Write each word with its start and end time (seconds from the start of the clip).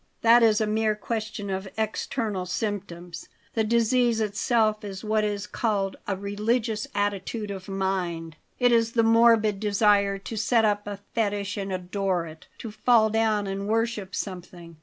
That 0.21 0.41
is 0.41 0.59
a 0.59 0.65
mere 0.65 0.95
question 0.95 1.51
of 1.51 1.67
external 1.77 2.47
symptoms. 2.47 3.29
The 3.53 3.63
disease 3.63 4.19
itself 4.19 4.83
is 4.83 5.03
what 5.03 5.23
is 5.23 5.45
called 5.45 5.95
a 6.07 6.15
religious 6.15 6.87
attitude 6.95 7.51
of 7.51 7.67
mind. 7.69 8.35
It 8.57 8.71
is 8.71 8.93
the 8.93 9.03
morbid 9.03 9.59
desire 9.59 10.17
to 10.17 10.35
set 10.35 10.65
up 10.65 10.87
a 10.87 10.97
fetich 11.15 11.55
and 11.55 11.71
adore 11.71 12.25
it, 12.25 12.47
to 12.57 12.71
fall 12.71 13.11
down 13.11 13.45
and 13.45 13.67
worship 13.67 14.15
something. 14.15 14.77